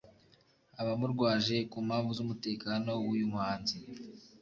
abamurwaje 0.81 1.55
ku 1.71 1.77
mpamvu 1.87 2.11
z'umutekano 2.17 2.89
w'uyu 3.03 3.25
muhanzi 3.33 3.77